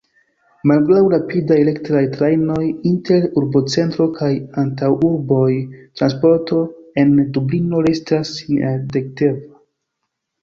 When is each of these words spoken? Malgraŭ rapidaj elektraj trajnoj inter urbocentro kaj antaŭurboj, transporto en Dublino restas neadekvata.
Malgraŭ 0.69 1.01
rapidaj 1.13 1.57
elektraj 1.63 1.99
trajnoj 2.13 2.61
inter 2.91 3.27
urbocentro 3.41 4.07
kaj 4.15 4.29
antaŭurboj, 4.63 5.43
transporto 6.01 6.63
en 7.03 7.13
Dublino 7.37 7.83
restas 7.89 8.33
neadekvata. 8.55 9.31